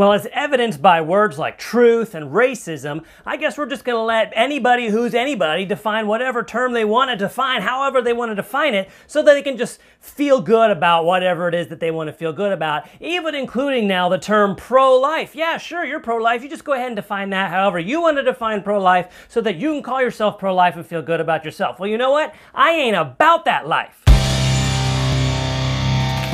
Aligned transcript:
Well, 0.00 0.14
as 0.14 0.26
evidenced 0.32 0.80
by 0.80 1.02
words 1.02 1.38
like 1.38 1.58
truth 1.58 2.14
and 2.14 2.30
racism, 2.30 3.04
I 3.26 3.36
guess 3.36 3.58
we're 3.58 3.66
just 3.66 3.84
going 3.84 3.98
to 3.98 4.02
let 4.02 4.32
anybody 4.34 4.88
who's 4.88 5.12
anybody 5.12 5.66
define 5.66 6.06
whatever 6.06 6.42
term 6.42 6.72
they 6.72 6.86
want 6.86 7.10
to 7.10 7.16
define, 7.16 7.60
however 7.60 8.00
they 8.00 8.14
want 8.14 8.30
to 8.30 8.34
define 8.34 8.72
it, 8.72 8.88
so 9.06 9.22
that 9.22 9.34
they 9.34 9.42
can 9.42 9.58
just 9.58 9.78
feel 10.00 10.40
good 10.40 10.70
about 10.70 11.04
whatever 11.04 11.48
it 11.48 11.54
is 11.54 11.68
that 11.68 11.80
they 11.80 11.90
want 11.90 12.08
to 12.08 12.14
feel 12.14 12.32
good 12.32 12.50
about, 12.50 12.88
even 12.98 13.34
including 13.34 13.86
now 13.86 14.08
the 14.08 14.16
term 14.16 14.56
pro 14.56 14.98
life. 14.98 15.34
Yeah, 15.34 15.58
sure, 15.58 15.84
you're 15.84 16.00
pro 16.00 16.16
life. 16.16 16.42
You 16.42 16.48
just 16.48 16.64
go 16.64 16.72
ahead 16.72 16.86
and 16.86 16.96
define 16.96 17.28
that 17.28 17.50
however 17.50 17.78
you 17.78 18.00
want 18.00 18.16
to 18.16 18.22
define 18.22 18.62
pro 18.62 18.80
life 18.80 19.26
so 19.28 19.42
that 19.42 19.56
you 19.56 19.70
can 19.70 19.82
call 19.82 20.00
yourself 20.00 20.38
pro 20.38 20.54
life 20.54 20.76
and 20.76 20.86
feel 20.86 21.02
good 21.02 21.20
about 21.20 21.44
yourself. 21.44 21.78
Well, 21.78 21.90
you 21.90 21.98
know 21.98 22.12
what? 22.12 22.34
I 22.54 22.70
ain't 22.70 22.96
about 22.96 23.44
that 23.44 23.68
life. 23.68 24.02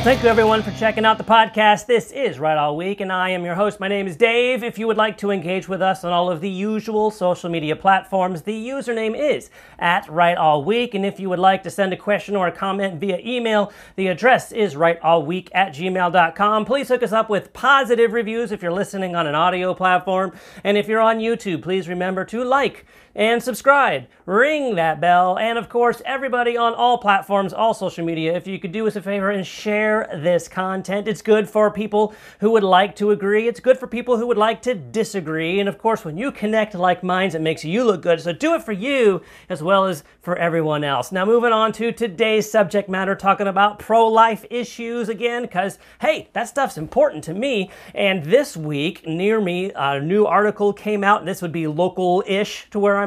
Thank 0.06 0.22
you, 0.22 0.28
everyone, 0.28 0.62
for 0.62 0.70
checking 0.70 1.04
out 1.04 1.18
the 1.18 1.24
podcast. 1.24 1.86
This 1.86 2.12
is 2.12 2.38
Right 2.38 2.56
All 2.56 2.76
Week, 2.76 3.00
and 3.00 3.10
I 3.10 3.30
am 3.30 3.44
your 3.44 3.56
host. 3.56 3.80
My 3.80 3.88
name 3.88 4.06
is 4.06 4.16
Dave. 4.16 4.62
If 4.62 4.78
you 4.78 4.86
would 4.86 4.96
like 4.96 5.18
to 5.18 5.32
engage 5.32 5.68
with 5.68 5.82
us 5.82 6.04
on 6.04 6.12
all 6.12 6.30
of 6.30 6.40
the 6.40 6.48
usual 6.48 7.10
social 7.10 7.50
media 7.50 7.74
platforms, 7.74 8.42
the 8.42 8.52
username 8.52 9.18
is 9.18 9.50
at 9.80 10.08
Right 10.08 10.38
All 10.38 10.62
Week. 10.62 10.94
And 10.94 11.04
if 11.04 11.18
you 11.18 11.28
would 11.28 11.40
like 11.40 11.64
to 11.64 11.70
send 11.70 11.92
a 11.92 11.96
question 11.96 12.36
or 12.36 12.46
a 12.46 12.52
comment 12.52 13.00
via 13.00 13.18
email, 13.18 13.72
the 13.96 14.06
address 14.06 14.52
is 14.52 14.76
rightallweek 14.76 15.48
at 15.52 15.74
gmail.com. 15.74 16.64
Please 16.66 16.86
hook 16.86 17.02
us 17.02 17.10
up 17.10 17.28
with 17.28 17.52
positive 17.52 18.12
reviews 18.12 18.52
if 18.52 18.62
you're 18.62 18.70
listening 18.70 19.16
on 19.16 19.26
an 19.26 19.34
audio 19.34 19.74
platform. 19.74 20.32
And 20.62 20.78
if 20.78 20.86
you're 20.86 21.00
on 21.00 21.18
YouTube, 21.18 21.62
please 21.62 21.88
remember 21.88 22.24
to 22.26 22.44
like, 22.44 22.86
and 23.16 23.42
subscribe. 23.42 24.06
Ring 24.26 24.74
that 24.74 25.00
bell. 25.00 25.38
And 25.38 25.56
of 25.56 25.68
course, 25.68 26.02
everybody 26.04 26.56
on 26.56 26.74
all 26.74 26.98
platforms, 26.98 27.52
all 27.52 27.72
social 27.72 28.04
media, 28.04 28.36
if 28.36 28.46
you 28.46 28.58
could 28.58 28.72
do 28.72 28.86
us 28.86 28.94
a 28.94 29.02
favor 29.02 29.30
and 29.30 29.46
share 29.46 30.08
this 30.12 30.48
content. 30.48 31.08
It's 31.08 31.22
good 31.22 31.48
for 31.48 31.70
people 31.70 32.14
who 32.40 32.50
would 32.50 32.62
like 32.62 32.94
to 32.96 33.10
agree. 33.12 33.48
It's 33.48 33.60
good 33.60 33.78
for 33.78 33.86
people 33.86 34.18
who 34.18 34.26
would 34.26 34.36
like 34.36 34.60
to 34.62 34.74
disagree. 34.74 35.58
And 35.60 35.68
of 35.68 35.78
course, 35.78 36.04
when 36.04 36.18
you 36.18 36.30
connect 36.30 36.74
like 36.74 37.02
minds, 37.02 37.34
it 37.34 37.40
makes 37.40 37.64
you 37.64 37.84
look 37.84 38.02
good. 38.02 38.20
So 38.20 38.32
do 38.32 38.54
it 38.54 38.62
for 38.62 38.72
you 38.72 39.22
as 39.48 39.62
well 39.62 39.86
as 39.86 40.04
for 40.20 40.36
everyone 40.36 40.84
else. 40.84 41.10
Now, 41.10 41.24
moving 41.24 41.52
on 41.52 41.72
to 41.72 41.92
today's 41.92 42.50
subject 42.50 42.88
matter, 42.88 43.14
talking 43.14 43.46
about 43.46 43.78
pro 43.78 44.06
life 44.06 44.44
issues 44.50 45.08
again, 45.08 45.42
because 45.42 45.78
hey, 46.00 46.28
that 46.34 46.48
stuff's 46.48 46.76
important 46.76 47.24
to 47.24 47.32
me. 47.32 47.70
And 47.94 48.24
this 48.24 48.56
week, 48.56 49.06
near 49.06 49.40
me, 49.40 49.72
a 49.74 50.00
new 50.00 50.26
article 50.26 50.74
came 50.74 51.02
out, 51.02 51.24
this 51.24 51.40
would 51.40 51.52
be 51.52 51.66
local 51.66 52.22
ish 52.26 52.68
to 52.70 52.78
where 52.78 52.98
I'm 52.98 53.05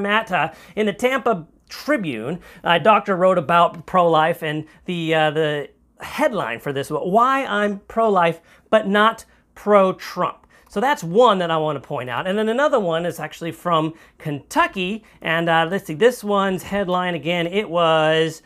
in 0.75 0.85
the 0.85 0.93
Tampa 0.93 1.47
Tribune, 1.69 2.39
a 2.63 2.79
doctor 2.79 3.15
wrote 3.15 3.37
about 3.37 3.85
pro 3.85 4.09
life, 4.09 4.41
and 4.41 4.65
the, 4.85 5.13
uh, 5.13 5.31
the 5.31 5.69
headline 6.01 6.59
for 6.59 6.73
this 6.73 6.89
was 6.89 7.01
why 7.05 7.45
I'm 7.45 7.79
pro 7.87 8.09
life 8.09 8.41
but 8.69 8.87
not 8.87 9.25
pro 9.55 9.93
Trump. 9.93 10.47
So 10.69 10.79
that's 10.79 11.03
one 11.03 11.39
that 11.39 11.49
I 11.49 11.57
want 11.57 11.81
to 11.81 11.87
point 11.87 12.11
out. 12.11 12.27
And 12.27 12.37
then 12.37 12.47
another 12.47 12.79
one 12.79 13.05
is 13.05 13.19
actually 13.19 13.51
from 13.51 13.95
Kentucky. 14.19 15.03
And 15.19 15.49
uh, 15.49 15.67
let's 15.69 15.87
see, 15.87 15.95
this 15.95 16.23
one's 16.23 16.61
headline 16.61 17.15
again, 17.15 17.47
it 17.47 17.69
was 17.69 18.43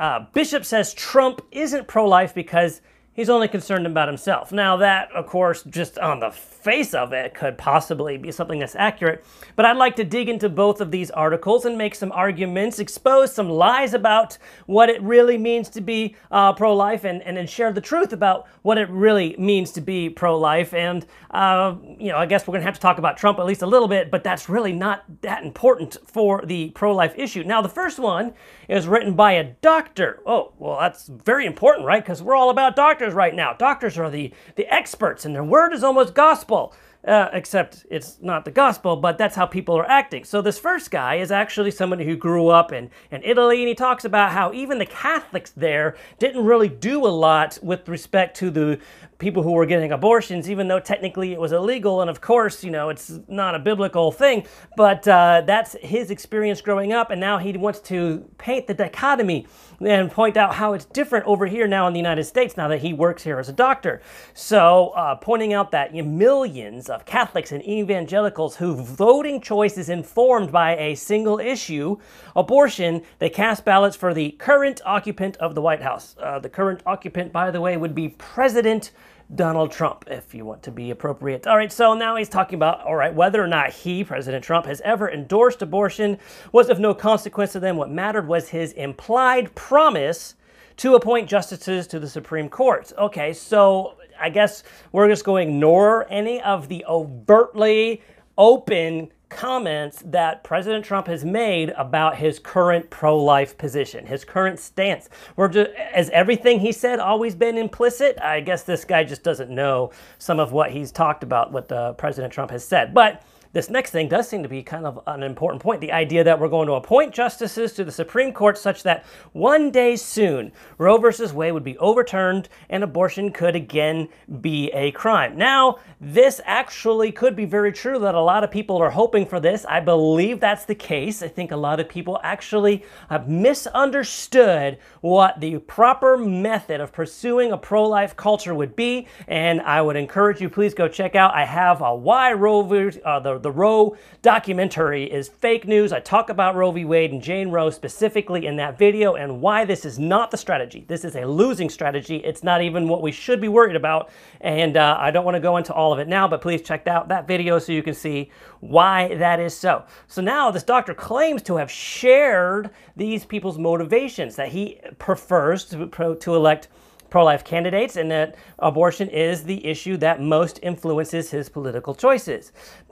uh, 0.00 0.26
Bishop 0.32 0.64
says 0.64 0.92
Trump 0.92 1.40
isn't 1.52 1.86
pro 1.86 2.06
life 2.06 2.34
because 2.34 2.82
he's 3.14 3.30
only 3.30 3.48
concerned 3.48 3.86
about 3.86 4.08
himself. 4.08 4.52
Now, 4.52 4.76
that, 4.76 5.10
of 5.12 5.26
course, 5.26 5.62
just 5.62 5.98
on 5.98 6.20
the 6.20 6.30
face 6.30 6.94
of 6.94 7.12
it 7.12 7.34
could 7.34 7.56
possibly 7.56 8.16
be 8.16 8.32
something 8.32 8.58
that's 8.58 8.74
accurate, 8.74 9.24
but 9.54 9.64
I'd 9.64 9.76
like 9.76 9.96
to 9.96 10.04
dig 10.04 10.28
into 10.28 10.48
both 10.48 10.80
of 10.80 10.90
these 10.90 11.10
articles 11.10 11.64
and 11.64 11.78
make 11.78 11.94
some 11.94 12.10
arguments, 12.12 12.78
expose 12.78 13.34
some 13.34 13.48
lies 13.48 13.94
about 13.94 14.38
what 14.66 14.88
it 14.88 15.00
really 15.02 15.38
means 15.38 15.68
to 15.70 15.80
be 15.80 16.16
uh, 16.30 16.52
pro 16.54 16.74
life, 16.74 17.04
and, 17.04 17.22
and 17.22 17.48
share 17.48 17.72
the 17.72 17.80
truth 17.80 18.12
about 18.12 18.46
what 18.62 18.78
it 18.78 18.88
really 18.90 19.36
means 19.38 19.70
to 19.72 19.80
be 19.80 20.08
pro 20.08 20.38
life. 20.38 20.72
And, 20.74 21.06
uh, 21.30 21.76
you 21.98 22.08
know, 22.08 22.16
I 22.16 22.26
guess 22.26 22.46
we're 22.46 22.52
going 22.52 22.62
to 22.62 22.66
have 22.66 22.74
to 22.74 22.80
talk 22.80 22.98
about 22.98 23.16
Trump 23.16 23.38
at 23.38 23.46
least 23.46 23.62
a 23.62 23.66
little 23.66 23.88
bit, 23.88 24.10
but 24.10 24.24
that's 24.24 24.48
really 24.48 24.72
not 24.72 25.04
that 25.20 25.44
important 25.44 25.96
for 26.06 26.42
the 26.44 26.70
pro 26.70 26.94
life 26.94 27.14
issue. 27.16 27.44
Now, 27.44 27.60
the 27.60 27.68
first 27.68 27.98
one 27.98 28.32
is 28.68 28.88
written 28.88 29.14
by 29.14 29.32
a 29.32 29.44
doctor. 29.44 30.20
Oh, 30.26 30.52
well, 30.58 30.78
that's 30.80 31.06
very 31.08 31.44
important, 31.44 31.86
right? 31.86 32.02
Because 32.02 32.22
we're 32.22 32.34
all 32.34 32.50
about 32.50 32.74
doctors 32.74 33.03
right 33.12 33.34
now. 33.34 33.52
Doctors 33.52 33.98
are 33.98 34.08
the, 34.08 34.32
the 34.54 34.72
experts, 34.72 35.24
and 35.24 35.34
their 35.34 35.44
word 35.44 35.74
is 35.74 35.84
almost 35.84 36.14
gospel. 36.14 36.72
Uh, 37.06 37.28
except 37.34 37.84
it's 37.90 38.16
not 38.22 38.46
the 38.46 38.50
gospel, 38.50 38.96
but 38.96 39.18
that's 39.18 39.36
how 39.36 39.44
people 39.44 39.76
are 39.76 39.86
acting. 39.90 40.24
So 40.24 40.40
this 40.40 40.58
first 40.58 40.90
guy 40.90 41.16
is 41.16 41.30
actually 41.30 41.70
somebody 41.70 42.06
who 42.06 42.16
grew 42.16 42.48
up 42.48 42.72
in, 42.72 42.90
in 43.10 43.22
Italy, 43.22 43.58
and 43.58 43.68
he 43.68 43.74
talks 43.74 44.06
about 44.06 44.32
how 44.32 44.54
even 44.54 44.78
the 44.78 44.86
Catholics 44.86 45.50
there 45.50 45.98
didn't 46.18 46.46
really 46.46 46.70
do 46.70 47.06
a 47.06 47.08
lot 47.08 47.58
with 47.62 47.86
respect 47.90 48.38
to 48.38 48.50
the 48.50 48.78
people 49.18 49.42
who 49.42 49.52
were 49.52 49.66
getting 49.66 49.92
abortions, 49.92 50.50
even 50.50 50.68
though 50.68 50.80
technically 50.80 51.32
it 51.32 51.40
was 51.40 51.52
illegal. 51.52 52.00
And 52.00 52.10
of 52.10 52.20
course, 52.20 52.64
you 52.64 52.70
know, 52.70 52.88
it's 52.88 53.20
not 53.28 53.54
a 53.54 53.58
biblical 53.58 54.10
thing, 54.10 54.46
but 54.76 55.06
uh, 55.06 55.42
that's 55.46 55.76
his 55.80 56.10
experience 56.10 56.60
growing 56.60 56.92
up. 56.92 57.10
And 57.10 57.20
now 57.20 57.38
he 57.38 57.56
wants 57.56 57.80
to 57.80 58.28
paint 58.38 58.66
the 58.66 58.74
dichotomy 58.74 59.46
and 59.80 60.10
point 60.10 60.36
out 60.36 60.54
how 60.54 60.72
it's 60.72 60.84
different 60.86 61.26
over 61.26 61.46
here 61.46 61.66
now 61.66 61.86
in 61.86 61.92
the 61.92 61.98
United 61.98 62.24
States 62.24 62.56
now 62.56 62.68
that 62.68 62.80
he 62.80 62.92
works 62.92 63.22
here 63.22 63.38
as 63.38 63.48
a 63.48 63.52
doctor. 63.52 64.00
So, 64.32 64.88
uh, 64.90 65.16
pointing 65.16 65.52
out 65.52 65.70
that 65.72 65.94
millions 65.94 66.88
of 66.94 67.04
Catholics 67.04 67.50
and 67.50 67.62
evangelicals 67.66 68.56
whose 68.56 68.80
voting 68.80 69.40
choice 69.40 69.76
is 69.76 69.88
informed 69.88 70.52
by 70.52 70.76
a 70.76 70.94
single 70.94 71.40
issue, 71.40 71.96
abortion, 72.36 73.02
they 73.18 73.28
cast 73.28 73.64
ballots 73.64 73.96
for 73.96 74.14
the 74.14 74.30
current 74.32 74.80
occupant 74.86 75.36
of 75.38 75.54
the 75.54 75.60
White 75.60 75.82
House. 75.82 76.14
Uh, 76.20 76.38
the 76.38 76.48
current 76.48 76.82
occupant, 76.86 77.32
by 77.32 77.50
the 77.50 77.60
way, 77.60 77.76
would 77.76 77.94
be 77.94 78.08
President 78.08 78.92
Donald 79.34 79.72
Trump, 79.72 80.04
if 80.06 80.34
you 80.34 80.44
want 80.44 80.62
to 80.62 80.70
be 80.70 80.90
appropriate. 80.90 81.46
All 81.46 81.56
right, 81.56 81.72
so 81.72 81.94
now 81.94 82.14
he's 82.14 82.28
talking 82.28 82.56
about, 82.56 82.82
all 82.82 82.94
right, 82.94 83.12
whether 83.12 83.42
or 83.42 83.48
not 83.48 83.70
he, 83.70 84.04
President 84.04 84.44
Trump, 84.44 84.66
has 84.66 84.80
ever 84.82 85.10
endorsed 85.10 85.62
abortion 85.62 86.18
was 86.52 86.68
of 86.68 86.78
no 86.78 86.94
consequence 86.94 87.52
to 87.52 87.60
them. 87.60 87.76
What 87.76 87.90
mattered 87.90 88.28
was 88.28 88.50
his 88.50 88.72
implied 88.72 89.54
promise 89.54 90.34
to 90.76 90.94
appoint 90.94 91.28
justices 91.28 91.86
to 91.86 91.98
the 91.98 92.08
Supreme 92.08 92.48
Court. 92.48 92.92
Okay, 92.98 93.32
so 93.32 93.94
I 94.20 94.30
guess 94.30 94.62
we're 94.92 95.08
just 95.08 95.24
going 95.24 95.48
to 95.48 95.52
ignore 95.52 96.06
any 96.10 96.40
of 96.42 96.68
the 96.68 96.84
overtly 96.86 98.02
open 98.36 99.10
comments 99.28 100.02
that 100.06 100.44
President 100.44 100.84
Trump 100.84 101.06
has 101.08 101.24
made 101.24 101.70
about 101.70 102.16
his 102.16 102.38
current 102.38 102.88
pro 102.90 103.20
life 103.22 103.58
position, 103.58 104.06
his 104.06 104.24
current 104.24 104.58
stance. 104.60 105.08
We're 105.36 105.48
just, 105.48 105.72
has 105.72 106.08
everything 106.10 106.60
he 106.60 106.72
said 106.72 107.00
always 107.00 107.34
been 107.34 107.58
implicit? 107.58 108.18
I 108.20 108.40
guess 108.40 108.62
this 108.62 108.84
guy 108.84 109.04
just 109.04 109.22
doesn't 109.22 109.50
know 109.50 109.90
some 110.18 110.38
of 110.38 110.52
what 110.52 110.70
he's 110.70 110.92
talked 110.92 111.22
about, 111.22 111.52
what 111.52 111.68
the 111.68 111.94
President 111.94 112.32
Trump 112.32 112.50
has 112.50 112.64
said. 112.64 112.94
But 112.94 113.22
this 113.54 113.70
next 113.70 113.92
thing 113.92 114.08
does 114.08 114.28
seem 114.28 114.42
to 114.42 114.48
be 114.48 114.62
kind 114.62 114.84
of 114.84 115.00
an 115.06 115.22
important 115.22 115.62
point 115.62 115.80
the 115.80 115.92
idea 115.92 116.24
that 116.24 116.38
we're 116.38 116.48
going 116.48 116.66
to 116.66 116.74
appoint 116.74 117.14
justices 117.14 117.72
to 117.72 117.84
the 117.84 117.92
Supreme 117.92 118.32
Court 118.32 118.58
such 118.58 118.82
that 118.82 119.04
one 119.32 119.70
day 119.70 119.94
soon 119.94 120.52
Roe 120.76 120.98
versus 120.98 121.32
Wade 121.32 121.52
would 121.52 121.64
be 121.64 121.78
overturned 121.78 122.48
and 122.68 122.82
abortion 122.82 123.30
could 123.30 123.54
again 123.54 124.08
be 124.40 124.70
a 124.72 124.90
crime. 124.90 125.38
Now, 125.38 125.78
this 126.00 126.40
actually 126.44 127.12
could 127.12 127.36
be 127.36 127.44
very 127.44 127.72
true 127.72 127.98
that 128.00 128.16
a 128.16 128.20
lot 128.20 128.42
of 128.42 128.50
people 128.50 128.76
are 128.78 128.90
hoping 128.90 129.24
for 129.24 129.38
this. 129.38 129.64
I 129.66 129.78
believe 129.78 130.40
that's 130.40 130.64
the 130.64 130.74
case. 130.74 131.22
I 131.22 131.28
think 131.28 131.52
a 131.52 131.56
lot 131.56 131.78
of 131.78 131.88
people 131.88 132.20
actually 132.24 132.84
have 133.08 133.28
misunderstood 133.28 134.78
what 135.00 135.40
the 135.40 135.58
proper 135.58 136.18
method 136.18 136.80
of 136.80 136.92
pursuing 136.92 137.52
a 137.52 137.56
pro 137.56 137.88
life 137.88 138.16
culture 138.16 138.54
would 138.54 138.74
be. 138.74 139.06
And 139.28 139.60
I 139.60 139.80
would 139.80 139.96
encourage 139.96 140.40
you, 140.40 140.50
please 140.50 140.74
go 140.74 140.88
check 140.88 141.14
out. 141.14 141.32
I 141.34 141.44
have 141.44 141.80
a 141.80 141.94
why 141.94 142.32
Roe, 142.32 142.64
uh, 143.04 143.20
the 143.20 143.43
the 143.44 143.52
Roe 143.52 143.96
documentary 144.22 145.04
is 145.04 145.28
fake 145.28 145.68
news. 145.68 145.92
I 145.92 146.00
talk 146.00 146.30
about 146.30 146.56
Roe 146.56 146.72
v. 146.72 146.86
Wade 146.86 147.12
and 147.12 147.22
Jane 147.22 147.50
Roe 147.50 147.68
specifically 147.68 148.46
in 148.46 148.56
that 148.56 148.78
video 148.78 149.14
and 149.14 149.42
why 149.42 149.66
this 149.66 149.84
is 149.84 149.98
not 149.98 150.30
the 150.30 150.36
strategy. 150.38 150.84
This 150.88 151.04
is 151.04 151.14
a 151.14 151.26
losing 151.26 151.68
strategy. 151.68 152.16
It's 152.16 152.42
not 152.42 152.62
even 152.62 152.88
what 152.88 153.02
we 153.02 153.12
should 153.12 153.42
be 153.42 153.48
worried 153.48 153.76
about. 153.76 154.10
And 154.40 154.78
uh, 154.78 154.96
I 154.98 155.10
don't 155.10 155.26
want 155.26 155.34
to 155.34 155.40
go 155.40 155.58
into 155.58 155.74
all 155.74 155.92
of 155.92 155.98
it 155.98 156.08
now, 156.08 156.26
but 156.26 156.40
please 156.40 156.62
check 156.62 156.88
out 156.88 157.08
that 157.08 157.28
video 157.28 157.58
so 157.58 157.70
you 157.70 157.82
can 157.82 157.94
see 157.94 158.30
why 158.60 159.14
that 159.16 159.40
is 159.40 159.54
so. 159.54 159.84
So 160.08 160.22
now 160.22 160.50
this 160.50 160.62
doctor 160.62 160.94
claims 160.94 161.42
to 161.42 161.56
have 161.56 161.70
shared 161.70 162.70
these 162.96 163.26
people's 163.26 163.58
motivations, 163.58 164.36
that 164.36 164.48
he 164.48 164.80
prefers 164.98 165.66
to, 165.66 165.86
to 166.18 166.34
elect 166.34 166.68
pro 167.14 167.24
life 167.24 167.44
candidates 167.44 167.94
and 167.94 168.10
that 168.10 168.34
abortion 168.58 169.08
is 169.08 169.44
the 169.44 169.64
issue 169.64 169.96
that 169.96 170.20
most 170.20 170.58
influences 170.64 171.30
his 171.30 171.48
political 171.48 171.94
choices. 171.94 172.50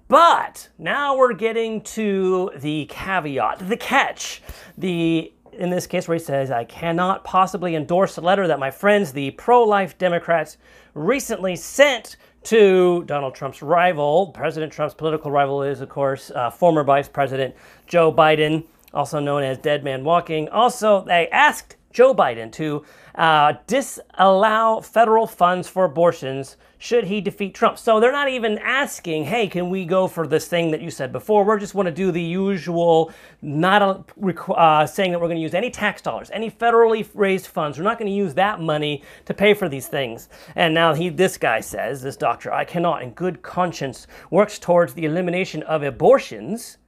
But 0.09 0.69
now 0.79 1.17
we're 1.17 1.33
getting 1.33 1.81
to 1.83 2.51
the 2.57 2.87
caveat, 2.87 3.69
the 3.69 3.77
catch, 3.77 4.43
the 4.77 5.33
in 5.53 5.71
this 5.71 5.87
case 5.87 6.09
where 6.09 6.17
he 6.17 6.25
says, 6.25 6.51
I 6.51 6.65
cannot 6.65 7.25
possibly 7.25 7.75
endorse 7.75 8.15
the 8.15 8.23
letter 8.23 8.49
that 8.49 8.59
my 8.59 8.71
friends, 8.71 9.13
the 9.13 9.33
pro 9.33 9.63
life 9.65 9.99
Democrats, 9.99 10.57
recently 10.95 11.57
sent 11.57 12.17
to 12.45 13.05
Donald 13.05 13.35
Trump's 13.35 13.63
rival. 13.63 14.29
President 14.29 14.73
Trump's 14.73 14.95
political 14.95 15.31
rival 15.31 15.63
is, 15.63 15.81
of 15.81 15.89
course, 15.89 16.31
uh, 16.35 16.51
former 16.51 16.83
Vice 16.83 17.09
President 17.09 17.55
Joe 17.87 18.13
Biden, 18.13 18.65
also 18.93 19.21
known 19.21 19.43
as 19.43 19.59
Dead 19.59 19.85
Man 19.85 20.05
Walking. 20.05 20.49
Also, 20.49 21.05
they 21.05 21.29
asked 21.29 21.77
Joe 21.93 22.15
Biden 22.15 22.50
to 22.53 22.85
uh, 23.15 23.55
disallow 23.67 24.81
federal 24.81 25.27
funds 25.27 25.69
for 25.69 25.85
abortions 25.85 26.56
should 26.79 27.05
he 27.05 27.21
defeat 27.21 27.55
Trump. 27.55 27.79
So 27.79 28.00
they're 28.00 28.11
not 28.11 28.29
even 28.29 28.59
asking, 28.59 29.25
hey, 29.25 29.47
can 29.47 29.71
we 29.71 29.85
go 29.85 30.09
for 30.09 30.27
this 30.27 30.49
thing 30.49 30.73
that 30.73 30.81
you 30.81 30.91
said 30.91 31.12
before? 31.12 31.44
We're 31.44 31.59
just 31.59 31.75
want 31.75 31.87
to 31.87 31.94
do 31.94 32.11
the 32.11 32.21
usual, 32.21 33.12
not 33.41 33.83
a, 33.83 34.53
uh, 34.53 34.87
saying 34.87 35.12
that 35.12 35.21
we're 35.21 35.29
going 35.29 35.37
to 35.37 35.43
use 35.43 35.55
any 35.55 35.71
tax 35.71 36.03
dollars, 36.03 36.31
any 36.33 36.50
federally 36.50 37.09
raised 37.15 37.47
funds. 37.47 37.79
We're 37.79 37.85
not 37.85 37.99
going 37.99 38.11
to 38.11 38.17
use 38.17 38.35
that 38.35 38.61
money 38.61 39.05
to 39.27 39.35
pay 39.35 39.55
for 39.55 39.69
these 39.69 39.87
things. 39.87 40.29
And 40.56 40.75
now 40.75 40.93
he, 40.93 41.09
this 41.09 41.37
guy 41.37 41.61
says, 41.61 42.03
this 42.03 42.17
doctor, 42.17 42.53
I 42.53 42.65
cannot 42.65 43.03
in 43.03 43.11
good 43.11 43.43
conscience 43.43 44.09
works 44.31 44.59
towards 44.59 44.94
the 44.94 45.05
elimination 45.05 45.62
of 45.65 45.85
abortions. 45.85 46.79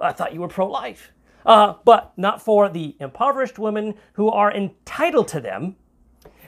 I 0.00 0.12
thought 0.12 0.34
you 0.34 0.40
were 0.40 0.48
pro-life 0.48 1.10
uh, 1.46 1.74
but 1.84 2.12
not 2.16 2.42
for 2.42 2.68
the 2.68 2.96
impoverished 3.00 3.58
women 3.58 3.94
who 4.14 4.30
are 4.30 4.52
entitled 4.52 5.28
to 5.28 5.40
them 5.40 5.76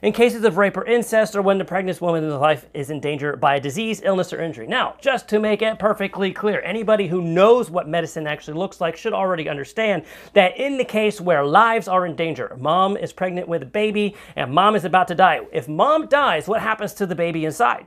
in 0.05 0.13
cases 0.13 0.45
of 0.45 0.59
rape 0.59 0.77
or 0.77 0.85
incest 0.85 1.35
or 1.35 1.41
when 1.41 1.57
the 1.57 1.65
pregnant 1.65 1.99
woman's 1.99 2.31
life 2.35 2.67
is 2.75 2.91
in 2.91 3.01
danger 3.01 3.37
by 3.37 3.57
a 3.57 3.61
disease, 3.61 4.03
illness, 4.05 4.35
or 4.35 4.41
injury. 4.43 4.67
Now, 4.67 4.97
just 5.01 5.29
to 5.29 5.41
make 5.41 5.63
it 5.63 5.79
perfectly 5.79 6.31
clear, 6.31 6.61
anybody 6.61 7.09
who 7.09 7.23
knows 7.23 7.71
what 7.71 7.89
medicine 7.89 8.27
actually 8.27 8.59
looks 8.59 8.83
like 8.83 8.99
should 8.99 9.15
already 9.15 9.49
understand 9.49 10.05
that 10.35 10.59
in 10.59 10.77
the 10.77 10.85
case 10.85 11.23
where 11.23 11.43
lives 11.43 11.89
are 11.89 12.05
in 12.05 12.17
danger, 12.17 12.55
mom 12.61 12.99
is 12.99 13.15
pregnant 13.15 13.49
with 13.49 13.63
a 13.63 13.67
baby 13.67 14.15
and 14.37 14.53
mom 14.53 14.77
is 14.77 14.85
about 14.85 15.09
to 15.09 15.15
die. 15.15 15.41
If 15.53 15.69
mom 15.69 16.07
dies, 16.09 16.47
what 16.47 16.61
happens 16.61 16.93
to 16.95 17.07
the 17.07 17.15
baby 17.15 17.47
inside? 17.47 17.87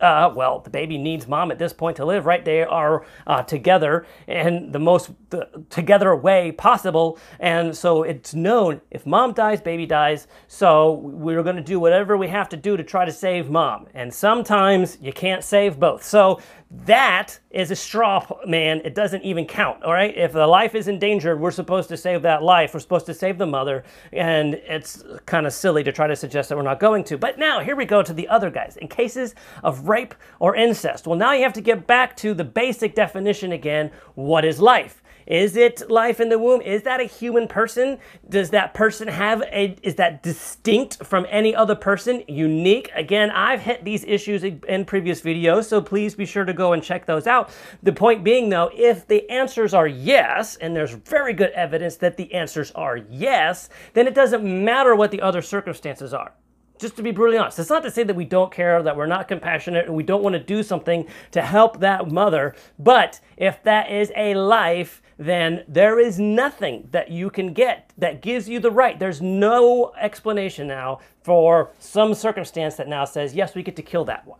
Uh, 0.00 0.32
well, 0.34 0.60
the 0.60 0.70
baby 0.70 0.98
needs 0.98 1.26
mom 1.26 1.50
at 1.50 1.58
this 1.58 1.72
point 1.72 1.96
to 1.96 2.04
live, 2.04 2.26
right? 2.26 2.44
They 2.44 2.62
are 2.62 3.04
uh, 3.26 3.42
together 3.42 4.06
in 4.26 4.72
the 4.72 4.78
most 4.78 5.10
the, 5.30 5.48
together 5.70 6.14
way 6.14 6.52
possible. 6.52 7.18
And 7.40 7.76
so 7.76 8.02
it's 8.02 8.34
known 8.34 8.80
if 8.90 9.06
mom 9.06 9.32
dies, 9.32 9.60
baby 9.60 9.86
dies. 9.86 10.26
So 10.48 10.92
we're 10.92 11.42
going 11.42 11.56
to 11.56 11.62
do 11.62 11.80
whatever 11.80 12.16
we 12.16 12.28
have 12.28 12.48
to 12.50 12.56
do 12.56 12.76
to 12.76 12.84
try 12.84 13.04
to 13.04 13.12
save 13.12 13.48
mom. 13.48 13.86
And 13.94 14.12
sometimes 14.12 14.98
you 15.00 15.12
can't 15.12 15.42
save 15.42 15.78
both. 15.78 16.04
So 16.04 16.40
that 16.70 17.38
is 17.50 17.70
a 17.70 17.76
straw 17.76 18.26
man. 18.44 18.80
It 18.84 18.94
doesn't 18.94 19.22
even 19.22 19.46
count, 19.46 19.82
all 19.84 19.92
right? 19.92 20.16
If 20.16 20.32
the 20.32 20.46
life 20.46 20.74
is 20.74 20.88
endangered, 20.88 21.38
we're 21.38 21.52
supposed 21.52 21.88
to 21.90 21.96
save 21.96 22.22
that 22.22 22.42
life. 22.42 22.74
We're 22.74 22.80
supposed 22.80 23.06
to 23.06 23.14
save 23.14 23.38
the 23.38 23.46
mother. 23.46 23.84
And 24.12 24.54
it's 24.54 25.04
kind 25.26 25.46
of 25.46 25.52
silly 25.52 25.84
to 25.84 25.92
try 25.92 26.08
to 26.08 26.16
suggest 26.16 26.48
that 26.48 26.56
we're 26.56 26.62
not 26.62 26.80
going 26.80 27.04
to. 27.04 27.18
But 27.18 27.38
now, 27.38 27.60
here 27.60 27.76
we 27.76 27.84
go 27.84 28.02
to 28.02 28.12
the 28.12 28.26
other 28.28 28.50
guys. 28.50 28.76
In 28.78 28.88
cases 28.88 29.36
of 29.62 29.88
rape 29.88 30.14
or 30.40 30.56
incest, 30.56 31.06
well, 31.06 31.18
now 31.18 31.32
you 31.32 31.44
have 31.44 31.52
to 31.52 31.60
get 31.60 31.86
back 31.86 32.16
to 32.18 32.34
the 32.34 32.44
basic 32.44 32.96
definition 32.96 33.52
again. 33.52 33.92
What 34.14 34.44
is 34.44 34.60
life? 34.60 35.02
Is 35.26 35.56
it 35.56 35.90
life 35.90 36.20
in 36.20 36.28
the 36.28 36.38
womb? 36.38 36.60
Is 36.60 36.82
that 36.82 37.00
a 37.00 37.04
human 37.04 37.48
person? 37.48 37.98
Does 38.28 38.50
that 38.50 38.74
person 38.74 39.08
have 39.08 39.42
a, 39.42 39.76
is 39.82 39.96
that 39.96 40.22
distinct 40.22 41.04
from 41.04 41.26
any 41.28 41.54
other 41.54 41.74
person? 41.74 42.22
Unique? 42.28 42.90
Again, 42.94 43.30
I've 43.30 43.60
hit 43.60 43.84
these 43.84 44.04
issues 44.04 44.44
in 44.44 44.84
previous 44.84 45.20
videos, 45.20 45.64
so 45.64 45.80
please 45.80 46.14
be 46.14 46.26
sure 46.26 46.44
to 46.44 46.52
go 46.52 46.72
and 46.72 46.82
check 46.82 47.06
those 47.06 47.26
out. 47.26 47.50
The 47.82 47.92
point 47.92 48.22
being 48.22 48.48
though, 48.48 48.70
if 48.74 49.06
the 49.06 49.28
answers 49.30 49.74
are 49.74 49.88
yes, 49.88 50.56
and 50.56 50.76
there's 50.76 50.92
very 50.92 51.32
good 51.32 51.50
evidence 51.50 51.96
that 51.96 52.16
the 52.16 52.32
answers 52.32 52.70
are 52.72 52.96
yes, 52.96 53.68
then 53.94 54.06
it 54.06 54.14
doesn't 54.14 54.44
matter 54.44 54.94
what 54.94 55.10
the 55.10 55.20
other 55.20 55.42
circumstances 55.42 56.14
are 56.14 56.32
just 56.78 56.96
to 56.96 57.02
be 57.02 57.10
brutally 57.10 57.38
honest, 57.38 57.58
it's 57.58 57.70
not 57.70 57.82
to 57.82 57.90
say 57.90 58.02
that 58.02 58.16
we 58.16 58.24
don't 58.24 58.52
care, 58.52 58.82
that 58.82 58.96
we're 58.96 59.06
not 59.06 59.28
compassionate, 59.28 59.86
and 59.86 59.94
we 59.94 60.02
don't 60.02 60.22
want 60.22 60.34
to 60.34 60.40
do 60.40 60.62
something 60.62 61.06
to 61.32 61.42
help 61.42 61.80
that 61.80 62.10
mother. 62.10 62.54
But 62.78 63.20
if 63.36 63.62
that 63.62 63.90
is 63.90 64.12
a 64.16 64.34
life 64.34 65.02
then 65.18 65.64
there 65.66 65.98
is 65.98 66.18
nothing 66.18 66.88
that 66.90 67.10
you 67.10 67.30
can 67.30 67.52
get 67.52 67.92
that 67.96 68.20
gives 68.20 68.48
you 68.48 68.60
the 68.60 68.70
right. 68.70 68.98
There's 68.98 69.22
no 69.22 69.92
explanation 69.98 70.66
now 70.66 71.00
for 71.22 71.70
some 71.78 72.14
circumstance 72.14 72.76
that 72.76 72.88
now 72.88 73.04
says, 73.04 73.34
yes, 73.34 73.54
we 73.54 73.62
get 73.62 73.76
to 73.76 73.82
kill 73.82 74.04
that 74.04 74.26
one. 74.26 74.38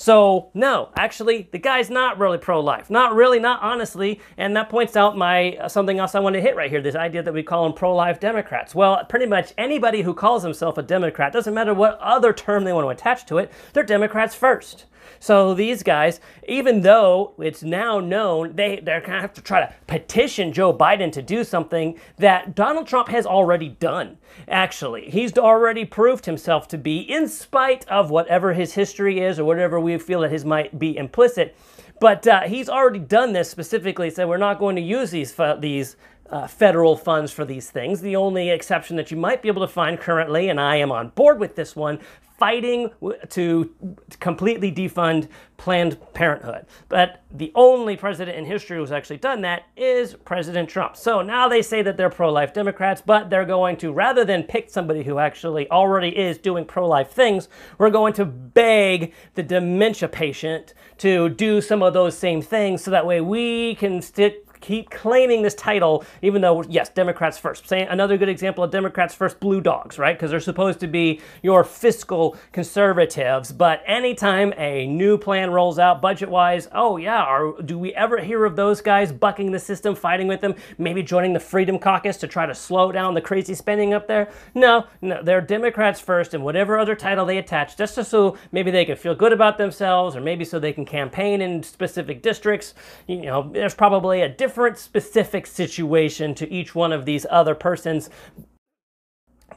So, 0.00 0.50
no, 0.54 0.90
actually, 0.96 1.48
the 1.50 1.58
guy's 1.58 1.90
not 1.90 2.20
really 2.20 2.38
pro-life. 2.38 2.88
Not 2.88 3.16
really, 3.16 3.40
not 3.40 3.60
honestly. 3.62 4.20
And 4.36 4.54
that 4.54 4.68
points 4.68 4.94
out 4.94 5.16
my 5.16 5.56
uh, 5.56 5.68
something 5.68 5.98
else 5.98 6.14
I 6.14 6.20
want 6.20 6.34
to 6.34 6.40
hit 6.40 6.54
right 6.54 6.70
here, 6.70 6.80
this 6.80 6.94
idea 6.94 7.20
that 7.24 7.34
we 7.34 7.42
call 7.42 7.64
them 7.64 7.72
pro-life 7.72 8.20
Democrats. 8.20 8.76
Well, 8.76 9.04
pretty 9.06 9.26
much 9.26 9.52
anybody 9.58 10.02
who 10.02 10.14
calls 10.14 10.44
himself 10.44 10.78
a 10.78 10.82
Democrat, 10.82 11.32
doesn't 11.32 11.52
matter 11.52 11.74
what 11.74 11.98
other 11.98 12.32
term 12.32 12.62
they 12.62 12.72
want 12.72 12.84
to 12.84 12.90
attach 12.90 13.26
to 13.26 13.38
it, 13.38 13.50
they're 13.72 13.82
Democrats 13.82 14.36
first. 14.36 14.84
So 15.20 15.54
these 15.54 15.82
guys, 15.82 16.20
even 16.46 16.82
though 16.82 17.34
it's 17.38 17.62
now 17.62 18.00
known, 18.00 18.54
they, 18.54 18.80
they're 18.80 19.00
going 19.00 19.12
to 19.12 19.20
have 19.20 19.34
to 19.34 19.42
try 19.42 19.60
to 19.60 19.72
petition 19.86 20.52
Joe 20.52 20.72
Biden 20.72 21.12
to 21.12 21.22
do 21.22 21.44
something 21.44 21.98
that 22.16 22.54
Donald 22.54 22.86
Trump 22.86 23.08
has 23.08 23.26
already 23.26 23.68
done, 23.68 24.18
actually. 24.48 25.10
He's 25.10 25.36
already 25.36 25.84
proved 25.84 26.26
himself 26.26 26.68
to 26.68 26.78
be, 26.78 26.98
in 26.98 27.28
spite 27.28 27.86
of 27.88 28.10
whatever 28.10 28.52
his 28.52 28.74
history 28.74 29.20
is 29.20 29.38
or 29.38 29.44
whatever 29.44 29.80
we 29.80 29.98
feel 29.98 30.20
that 30.20 30.32
his 30.32 30.44
might 30.44 30.78
be 30.78 30.96
implicit. 30.96 31.56
But 32.00 32.26
uh, 32.26 32.42
he's 32.42 32.68
already 32.68 33.00
done 33.00 33.32
this 33.32 33.50
specifically, 33.50 34.10
said 34.10 34.28
we're 34.28 34.36
not 34.36 34.58
going 34.60 34.76
to 34.76 34.82
use 34.82 35.10
these, 35.10 35.34
these 35.58 35.96
uh, 36.30 36.46
federal 36.46 36.96
funds 36.96 37.32
for 37.32 37.44
these 37.44 37.70
things. 37.70 38.00
The 38.00 38.16
only 38.16 38.50
exception 38.50 38.96
that 38.96 39.10
you 39.10 39.16
might 39.16 39.42
be 39.42 39.48
able 39.48 39.62
to 39.62 39.72
find 39.72 39.98
currently, 39.98 40.48
and 40.48 40.60
I 40.60 40.76
am 40.76 40.92
on 40.92 41.08
board 41.08 41.38
with 41.38 41.56
this 41.56 41.74
one, 41.74 41.98
fighting 42.38 42.88
to 43.28 43.74
completely 44.20 44.70
defund 44.70 45.28
Planned 45.56 45.98
Parenthood. 46.14 46.66
But 46.88 47.24
the 47.32 47.50
only 47.56 47.96
president 47.96 48.38
in 48.38 48.44
history 48.44 48.78
who's 48.78 48.92
actually 48.92 49.16
done 49.16 49.40
that 49.40 49.64
is 49.76 50.14
President 50.24 50.68
Trump. 50.68 50.96
So 50.96 51.20
now 51.20 51.48
they 51.48 51.62
say 51.62 51.82
that 51.82 51.96
they're 51.96 52.08
pro-life 52.08 52.54
Democrats, 52.54 53.02
but 53.04 53.28
they're 53.28 53.44
going 53.44 53.76
to, 53.78 53.90
rather 53.90 54.24
than 54.24 54.44
pick 54.44 54.70
somebody 54.70 55.02
who 55.02 55.18
actually 55.18 55.68
already 55.68 56.16
is 56.16 56.38
doing 56.38 56.64
pro-life 56.64 57.10
things, 57.10 57.48
we're 57.76 57.90
going 57.90 58.12
to 58.14 58.24
beg 58.24 59.12
the 59.34 59.42
dementia 59.42 60.08
patient 60.08 60.74
to 60.98 61.30
do 61.30 61.60
some 61.60 61.82
of 61.82 61.92
those 61.92 62.16
same 62.16 62.40
things 62.40 62.84
so 62.84 62.92
that 62.92 63.04
way 63.04 63.20
we 63.20 63.74
can 63.74 64.00
stick 64.00 64.47
keep 64.60 64.90
claiming 64.90 65.42
this 65.42 65.54
title, 65.54 66.04
even 66.22 66.42
though, 66.42 66.62
yes, 66.64 66.88
Democrats 66.88 67.38
first. 67.38 67.70
Another 67.70 68.16
good 68.16 68.28
example 68.28 68.64
of 68.64 68.70
Democrats 68.70 69.14
first, 69.14 69.40
blue 69.40 69.60
dogs, 69.60 69.98
right? 69.98 70.16
Because 70.16 70.30
they're 70.30 70.40
supposed 70.40 70.80
to 70.80 70.86
be 70.86 71.20
your 71.42 71.64
fiscal 71.64 72.36
conservatives. 72.52 73.52
But 73.52 73.82
anytime 73.86 74.52
a 74.56 74.86
new 74.86 75.18
plan 75.18 75.50
rolls 75.50 75.78
out 75.78 76.02
budget 76.02 76.28
wise, 76.28 76.68
oh, 76.72 76.96
yeah, 76.96 77.22
are, 77.22 77.60
do 77.62 77.78
we 77.78 77.94
ever 77.94 78.18
hear 78.18 78.44
of 78.44 78.56
those 78.56 78.80
guys 78.80 79.12
bucking 79.12 79.52
the 79.52 79.58
system, 79.58 79.94
fighting 79.94 80.26
with 80.26 80.40
them, 80.40 80.54
maybe 80.76 81.02
joining 81.02 81.32
the 81.32 81.40
Freedom 81.40 81.78
Caucus 81.78 82.16
to 82.18 82.26
try 82.26 82.46
to 82.46 82.54
slow 82.54 82.90
down 82.90 83.14
the 83.14 83.20
crazy 83.20 83.54
spending 83.54 83.94
up 83.94 84.08
there? 84.08 84.30
No, 84.54 84.86
no, 85.00 85.22
they're 85.22 85.40
Democrats 85.40 86.00
first, 86.00 86.34
and 86.34 86.44
whatever 86.44 86.78
other 86.78 86.94
title 86.94 87.26
they 87.26 87.38
attach, 87.38 87.76
just 87.76 87.94
so 87.94 88.36
maybe 88.52 88.70
they 88.70 88.84
can 88.84 88.96
feel 88.96 89.14
good 89.14 89.32
about 89.32 89.58
themselves, 89.58 90.16
or 90.16 90.20
maybe 90.20 90.44
so 90.44 90.58
they 90.58 90.72
can 90.72 90.84
campaign 90.84 91.40
in 91.40 91.62
specific 91.62 92.22
districts. 92.22 92.74
You 93.06 93.22
know, 93.22 93.50
there's 93.52 93.74
probably 93.74 94.22
a 94.22 94.28
different 94.28 94.47
different 94.48 94.78
specific 94.78 95.46
situation 95.46 96.34
to 96.34 96.50
each 96.50 96.74
one 96.74 96.90
of 96.90 97.04
these 97.04 97.26
other 97.28 97.54
persons. 97.54 98.08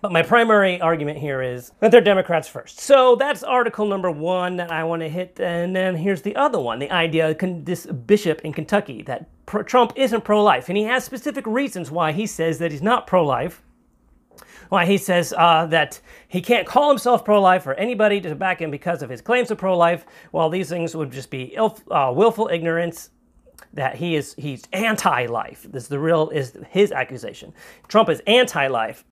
But 0.01 0.11
my 0.11 0.21
primary 0.21 0.81
argument 0.81 1.17
here 1.17 1.41
is 1.41 1.71
that 1.79 1.91
they're 1.91 2.01
Democrats 2.01 2.49
first. 2.49 2.81
So 2.81 3.15
that's 3.15 3.41
article 3.41 3.87
number 3.87 4.11
one 4.11 4.57
that 4.57 4.69
I 4.69 4.83
want 4.83 5.01
to 5.01 5.07
hit. 5.07 5.39
And 5.39 5.73
then 5.73 5.95
here's 5.95 6.23
the 6.23 6.35
other 6.35 6.59
one 6.59 6.79
the 6.79 6.91
idea 6.91 7.29
of 7.29 7.65
this 7.65 7.85
bishop 7.85 8.41
in 8.41 8.51
Kentucky 8.51 9.01
that 9.03 9.29
Trump 9.65 9.93
isn't 9.95 10.25
pro 10.25 10.43
life. 10.43 10.67
And 10.67 10.77
he 10.77 10.83
has 10.83 11.05
specific 11.05 11.47
reasons 11.47 11.89
why 11.89 12.11
he 12.11 12.27
says 12.27 12.59
that 12.59 12.71
he's 12.71 12.81
not 12.81 13.07
pro 13.07 13.25
life. 13.25 13.63
Why 14.67 14.85
he 14.85 14.97
says 14.97 15.33
uh, 15.37 15.67
that 15.67 16.01
he 16.27 16.41
can't 16.41 16.67
call 16.67 16.89
himself 16.89 17.23
pro 17.23 17.41
life 17.41 17.65
or 17.65 17.75
anybody 17.75 18.19
to 18.21 18.35
back 18.35 18.61
him 18.61 18.71
because 18.71 19.01
of 19.01 19.09
his 19.09 19.21
claims 19.21 19.51
of 19.51 19.57
pro 19.57 19.77
life. 19.77 20.05
Well, 20.33 20.49
these 20.49 20.67
things 20.67 20.97
would 20.97 21.11
just 21.11 21.29
be 21.29 21.57
uh, 21.57 22.11
willful 22.13 22.49
ignorance 22.51 23.09
that 23.73 23.95
he 23.95 24.15
is 24.15 24.35
he's 24.37 24.63
anti-life. 24.73 25.65
This 25.69 25.83
is 25.83 25.89
the 25.89 25.99
real 25.99 26.29
is 26.29 26.57
his 26.69 26.91
accusation. 26.91 27.53
Trump 27.87 28.09
is 28.09 28.21
anti-life, 28.27 29.05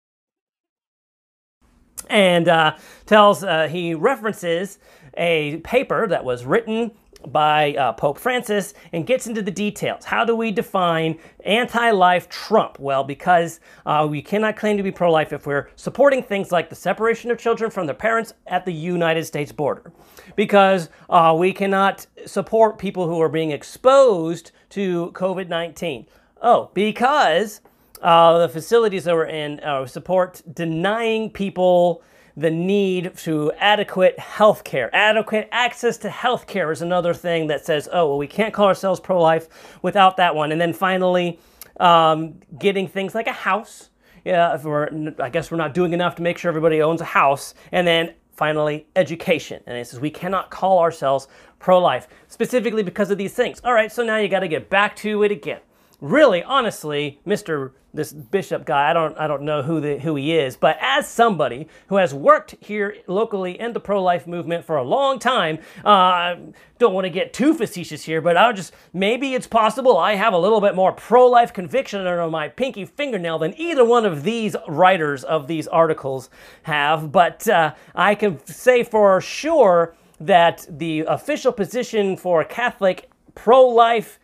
and 2.10 2.48
uh, 2.48 2.78
tells 3.06 3.44
uh, 3.44 3.68
he 3.68 3.94
references 3.94 4.80
a 5.16 5.58
paper 5.58 6.08
that 6.08 6.24
was 6.24 6.46
written 6.46 6.92
by 7.28 7.74
uh, 7.76 7.94
Pope 7.94 8.18
Francis 8.18 8.74
and 8.94 9.06
gets 9.06 9.28
into 9.28 9.42
the 9.42 9.52
details. 9.52 10.06
How 10.06 10.24
do 10.26 10.36
we 10.36 10.52
define 10.52 11.20
anti-life 11.46 12.30
Trump? 12.30 12.80
Well, 12.80 13.04
because 13.04 13.60
uh, 13.86 14.08
we 14.10 14.22
cannot 14.22 14.56
claim 14.56 14.78
to 14.78 14.84
be 14.84 14.92
pro-life 14.92 15.34
if 15.34 15.46
we're 15.46 15.70
supporting 15.76 16.24
things 16.24 16.52
like 16.52 16.70
the 16.70 16.76
separation 16.76 17.32
of 17.32 17.38
children 17.38 17.70
from 17.70 17.86
their 17.86 17.96
parents 17.96 18.34
at 18.48 18.66
the 18.66 18.74
United 18.74 19.26
States 19.26 19.52
border. 19.52 19.92
Because 20.36 20.90
uh, 21.10 21.36
we 21.38 21.52
cannot 21.52 22.08
support 22.26 22.78
people 22.78 23.08
who 23.08 23.22
are 23.22 23.30
being 23.30 23.52
exposed 23.52 24.52
to 24.70 25.12
COVID-19. 25.14 26.06
Oh, 26.42 26.72
because 26.74 27.62
uh, 28.02 28.38
the 28.40 28.50
facilities 28.50 29.04
that 29.04 29.14
we're 29.14 29.26
in 29.26 29.60
uh, 29.60 29.86
support 29.86 30.42
denying 30.54 31.30
people 31.30 32.02
the 32.40 32.50
need 32.50 33.16
to 33.18 33.52
adequate 33.58 34.18
health 34.18 34.64
care. 34.64 34.90
Adequate 34.96 35.50
access 35.52 35.98
to 35.98 36.10
health 36.10 36.48
care 36.48 36.72
is 36.72 36.82
another 36.82 37.14
thing 37.14 37.48
that 37.48 37.66
says, 37.66 37.90
oh, 37.92 38.08
well, 38.08 38.18
we 38.18 38.28
can't 38.28 38.54
call 38.54 38.68
ourselves 38.68 39.00
pro 39.00 39.22
life 39.22 39.48
without 39.82 40.18
that 40.18 40.36
one. 40.36 40.52
And 40.52 40.60
then 40.60 40.74
finally, 40.74 41.40
um, 41.80 42.36
getting 42.58 42.88
things 42.88 43.14
like 43.14 43.28
a 43.28 43.34
house 43.34 43.90
yeah, 44.26 44.54
if 44.54 44.64
we're, 44.64 45.14
I 45.20 45.30
guess 45.30 45.50
we're 45.50 45.58
not 45.58 45.74
doing 45.74 45.94
enough 45.94 46.16
to 46.16 46.22
make 46.22 46.38
sure 46.38 46.50
everybody 46.50 46.82
owns 46.82 47.02
a 47.02 47.06
house. 47.06 47.54
And 47.72 47.88
then 47.88 48.14
finally, 48.34 48.86
education. 48.96 49.64
And 49.66 49.78
it 49.78 49.88
says 49.88 50.00
we 50.00 50.12
cannot 50.12 50.52
call 50.52 50.80
ourselves 50.80 51.28
pro 51.58 51.80
life, 51.80 52.08
specifically 52.28 52.84
because 52.84 53.12
of 53.12 53.18
these 53.18 53.34
things. 53.34 53.62
All 53.64 53.74
right, 53.74 53.92
so 53.92 54.04
now 54.04 54.18
you 54.18 54.28
got 54.28 54.42
to 54.42 54.48
get 54.48 54.70
back 54.70 54.96
to 54.98 55.24
it 55.24 55.32
again 55.32 55.62
really, 56.02 56.44
honestly, 56.44 57.20
Mr. 57.26 57.72
This 57.92 58.14
bishop 58.14 58.66
guy, 58.66 58.92
I 58.92 58.94
don't, 58.94 59.18
I 59.18 59.26
don't 59.26 59.42
know 59.42 59.64
who 59.64 59.82
the, 59.82 59.98
who 59.98 60.16
he 60.16 60.38
is, 60.38 60.56
but 60.56 60.78
as 60.80 61.08
somebody 61.08 61.68
who 61.88 61.96
has 61.96 62.14
worked 62.14 62.56
here 62.60 62.96
locally 63.08 63.60
in 63.60 63.74
the 63.74 63.80
pro-life 63.80 64.28
movement 64.28 64.64
for 64.64 64.78
a 64.78 64.84
long 64.84 65.18
time, 65.18 65.58
uh, 65.84 66.36
don't 66.78 66.94
want 66.94 67.06
to 67.06 67.10
get 67.10 67.34
too 67.34 67.56
facetious 67.56 68.04
here, 68.04 68.22
but 68.22 68.38
I'll 68.38 68.54
just 68.54 68.74
maybe 68.94 69.34
it's 69.34 69.48
possible 69.48 69.98
I 69.98 70.16
have 70.16 70.34
a 70.34 70.38
little 70.38 70.62
bit 70.62 70.76
more 70.76 70.92
pro-life 70.92 71.52
conviction 71.52 72.02
under 72.02 72.30
my 72.30 72.48
pinky 72.48 72.86
fingernail 72.86 73.40
than 73.40 73.60
either 73.60 73.84
one 73.84 74.06
of 74.06 74.24
these 74.24 74.56
writers 74.68 75.24
of 75.24 75.48
these 75.48 75.68
articles 75.68 76.30
have. 76.64 77.12
But 77.12 77.48
uh, 77.48 77.74
I 77.96 78.14
can 78.14 78.46
say 78.46 78.84
for 78.84 79.20
sure 79.20 79.96
that 80.20 80.68
the 80.70 81.02
official 81.02 81.52
position 81.52 82.18
for 82.18 82.44
Catholic 82.44 83.10
pro-life 83.34 84.20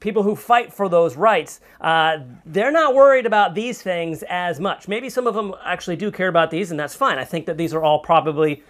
people 0.00 0.22
who 0.22 0.34
fight 0.34 0.72
for 0.72 0.88
those 0.88 1.16
rights, 1.16 1.60
uh, 1.80 2.18
they're 2.44 2.72
not 2.72 2.94
worried 2.94 3.26
about 3.26 3.54
these 3.54 3.82
things 3.82 4.22
as 4.28 4.58
much. 4.60 4.88
Maybe 4.88 5.08
some 5.08 5.26
of 5.26 5.34
them 5.34 5.54
actually 5.64 5.96
do 5.96 6.10
care 6.10 6.28
about 6.28 6.50
these, 6.50 6.70
and 6.70 6.78
that's 6.80 6.94
fine. 6.94 7.18
I 7.18 7.24
think 7.24 7.46
that 7.46 7.56
these 7.56 7.74
are 7.74 7.82
all 7.82 8.00
probably, 8.00 8.62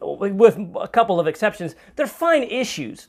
with 0.00 0.58
a 0.80 0.88
couple 0.88 1.20
of 1.20 1.26
exceptions, 1.26 1.74
they're 1.96 2.06
fine 2.06 2.42
issues. 2.44 3.08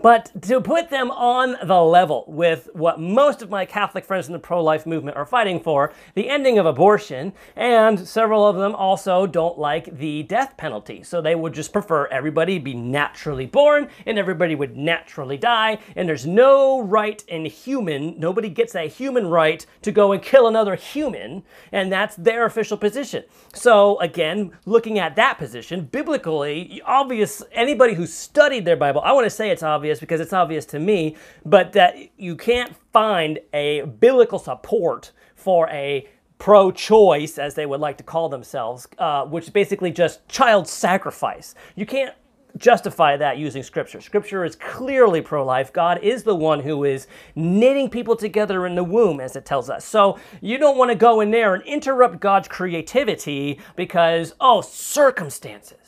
But 0.00 0.30
to 0.42 0.60
put 0.60 0.90
them 0.90 1.10
on 1.10 1.56
the 1.66 1.82
level 1.82 2.24
with 2.28 2.68
what 2.72 3.00
most 3.00 3.42
of 3.42 3.50
my 3.50 3.64
Catholic 3.64 4.04
friends 4.04 4.28
in 4.28 4.32
the 4.32 4.38
pro 4.38 4.62
life 4.62 4.86
movement 4.86 5.16
are 5.16 5.26
fighting 5.26 5.58
for 5.58 5.92
the 6.14 6.28
ending 6.28 6.56
of 6.56 6.66
abortion, 6.66 7.32
and 7.56 8.06
several 8.06 8.46
of 8.46 8.56
them 8.56 8.76
also 8.76 9.26
don't 9.26 9.58
like 9.58 9.98
the 9.98 10.22
death 10.22 10.56
penalty. 10.56 11.02
So 11.02 11.20
they 11.20 11.34
would 11.34 11.52
just 11.52 11.72
prefer 11.72 12.06
everybody 12.08 12.60
be 12.60 12.74
naturally 12.74 13.46
born 13.46 13.88
and 14.06 14.18
everybody 14.18 14.54
would 14.54 14.76
naturally 14.76 15.36
die, 15.36 15.78
and 15.96 16.08
there's 16.08 16.26
no 16.26 16.80
right 16.80 17.24
in 17.26 17.46
human, 17.46 18.20
nobody 18.20 18.50
gets 18.50 18.76
a 18.76 18.88
human 18.88 19.26
right 19.26 19.66
to 19.82 19.90
go 19.90 20.12
and 20.12 20.22
kill 20.22 20.46
another 20.46 20.76
human, 20.76 21.42
and 21.72 21.90
that's 21.90 22.14
their 22.14 22.44
official 22.44 22.76
position. 22.76 23.24
So 23.52 23.98
again, 23.98 24.52
looking 24.64 25.00
at 25.00 25.16
that 25.16 25.38
position, 25.38 25.86
biblically, 25.86 26.80
obvious, 26.86 27.42
anybody 27.50 27.94
who 27.94 28.06
studied 28.06 28.64
their 28.64 28.76
Bible, 28.76 29.00
I 29.00 29.10
want 29.10 29.26
to 29.26 29.30
say 29.30 29.50
it's 29.50 29.64
obvious 29.64 29.77
obvious 29.78 30.00
because 30.00 30.20
it's 30.20 30.32
obvious 30.32 30.66
to 30.66 30.80
me, 30.80 31.14
but 31.44 31.72
that 31.72 31.94
you 32.16 32.34
can't 32.34 32.74
find 32.92 33.38
a 33.54 33.82
biblical 34.00 34.40
support 34.40 35.12
for 35.36 35.68
a 35.70 36.08
pro 36.38 36.72
choice, 36.72 37.38
as 37.38 37.54
they 37.54 37.66
would 37.66 37.80
like 37.80 37.96
to 37.96 38.04
call 38.04 38.28
themselves, 38.28 38.88
uh, 38.98 39.24
which 39.24 39.44
is 39.44 39.50
basically 39.50 39.92
just 39.92 40.26
child 40.28 40.66
sacrifice. 40.66 41.54
You 41.76 41.86
can't 41.86 42.14
justify 42.56 43.16
that 43.16 43.38
using 43.38 43.62
scripture. 43.62 44.00
Scripture 44.00 44.44
is 44.44 44.56
clearly 44.56 45.20
pro 45.20 45.44
life. 45.44 45.72
God 45.72 46.00
is 46.02 46.24
the 46.24 46.34
one 46.34 46.60
who 46.60 46.84
is 46.84 47.06
knitting 47.36 47.88
people 47.88 48.16
together 48.16 48.66
in 48.66 48.74
the 48.74 48.82
womb, 48.84 49.20
as 49.20 49.36
it 49.36 49.44
tells 49.44 49.70
us. 49.70 49.84
So 49.84 50.18
you 50.40 50.58
don't 50.58 50.76
want 50.76 50.90
to 50.90 50.96
go 50.96 51.20
in 51.20 51.30
there 51.30 51.54
and 51.54 51.62
interrupt 51.64 52.18
God's 52.18 52.48
creativity 52.48 53.60
because, 53.76 54.34
oh, 54.40 54.60
circumstances. 54.60 55.87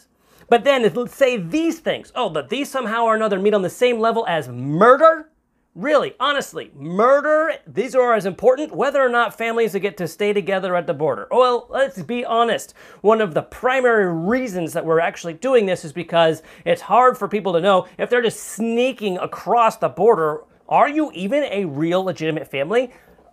But 0.51 0.65
then 0.65 0.83
let's 0.83 1.15
say 1.15 1.37
these 1.39 1.79
things. 1.79 2.13
Oh, 2.15 2.29
but 2.29 2.51
these 2.51 2.69
somehow 2.69 3.05
or 3.05 3.15
another 3.15 3.39
meet 3.39 3.55
on 3.55 3.63
the 3.63 3.71
same 3.71 4.01
level 4.01 4.27
as 4.29 4.49
murder? 4.49 5.31
Really, 5.77 6.15
honestly, 6.19 6.73
murder, 6.75 7.55
these 7.65 7.95
are 7.95 8.13
as 8.15 8.27
important 8.27 8.75
whether 8.75 9.01
or 9.01 9.09
not 9.09 9.39
families 9.39 9.73
get 9.77 9.97
to 9.99 10.09
stay 10.09 10.33
together 10.33 10.75
at 10.75 10.89
the 10.89 10.93
border. 10.93 11.29
Oh, 11.31 11.39
well, 11.39 11.67
let's 11.71 12.03
be 12.03 12.25
honest. 12.25 12.75
One 13.03 13.21
of 13.21 13.35
the 13.35 13.43
primary 13.43 14.13
reasons 14.13 14.73
that 14.73 14.85
we're 14.85 14.99
actually 14.99 15.35
doing 15.35 15.67
this 15.67 15.85
is 15.85 15.93
because 15.93 16.43
it's 16.65 16.83
hard 16.83 17.17
for 17.17 17.29
people 17.29 17.53
to 17.53 17.61
know 17.61 17.87
if 17.97 18.11
they're 18.11 18.21
just 18.21 18.41
sneaking 18.41 19.19
across 19.19 19.77
the 19.77 19.89
border, 19.89 20.43
are 20.69 20.89
you 20.89 21.13
even 21.15 21.45
a 21.45 21.65
real 21.67 22.03
legitimate 22.03 22.51
family? 22.51 22.91